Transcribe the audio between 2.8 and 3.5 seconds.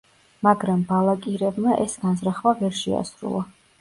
შეასრულა.